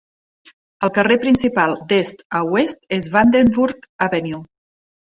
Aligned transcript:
El 0.87 0.91
carrer 0.95 1.17
principal 1.25 1.77
d'est 1.93 2.25
a 2.41 2.43
oest 2.57 2.83
és 3.01 3.13
Vanderburg 3.19 3.89
Avenue. 4.11 4.45